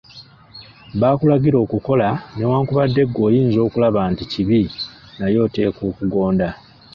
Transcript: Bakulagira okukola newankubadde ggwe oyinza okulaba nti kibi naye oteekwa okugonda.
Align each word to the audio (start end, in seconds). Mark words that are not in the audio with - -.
Bakulagira 1.01 1.57
okukola 1.65 2.07
newankubadde 2.37 3.03
ggwe 3.05 3.23
oyinza 3.27 3.59
okulaba 3.67 4.01
nti 4.11 4.23
kibi 4.31 4.59
naye 5.19 5.37
oteekwa 5.45 5.83
okugonda. 5.91 6.49